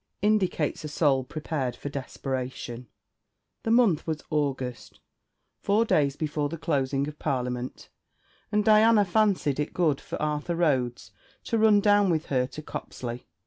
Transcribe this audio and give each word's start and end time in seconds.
INDICATES 0.23 0.83
A 0.83 0.87
SOUL 0.87 1.23
PREPARED 1.25 1.75
FOR 1.75 1.89
DESPERATION 1.89 2.87
The 3.61 3.69
month 3.69 4.07
was 4.07 4.23
August, 4.31 4.99
four 5.59 5.85
days 5.85 6.15
before 6.15 6.49
the 6.49 6.57
closing 6.57 7.07
of 7.07 7.19
Parliament, 7.19 7.89
and 8.51 8.65
Diana 8.65 9.05
fancied 9.05 9.59
it 9.59 9.75
good 9.75 10.01
for 10.01 10.19
Arthur 10.19 10.55
Rhodes 10.55 11.11
to 11.43 11.59
run 11.59 11.81
down 11.81 12.09
with 12.09 12.25
her 12.33 12.47
to 12.47 12.63
Copsley. 12.63 13.25